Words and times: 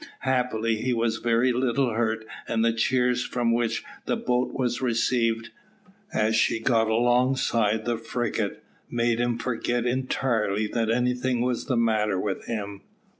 Happily 0.21 0.77
he 0.77 0.95
was 0.95 1.17
very 1.17 1.53
little 1.53 1.91
hurt, 1.91 2.25
and 2.47 2.65
the 2.65 2.73
cheers 2.73 3.29
with 3.35 3.47
which 3.51 3.83
the 4.05 4.17
boat 4.17 4.51
was 4.51 4.81
received, 4.81 5.51
as 6.11 6.35
she 6.35 6.59
got 6.59 6.87
alongside 6.87 7.85
the 7.85 7.97
frigate, 7.99 8.63
made 8.89 9.19
him 9.19 9.37
forget 9.37 9.85
entirely 9.85 10.65
that 10.65 10.89
anything 10.89 11.41
was 11.41 11.67
the 11.67 11.77
matter 11.77 12.19
with 12.19 12.45
him. 12.45 12.81